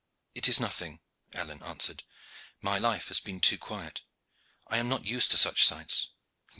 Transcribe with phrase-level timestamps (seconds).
[0.33, 0.99] "It is nothing,"
[1.35, 2.01] Alleyne answered.
[2.59, 4.01] "My life has been too quiet,
[4.67, 6.07] I am not used to such sights."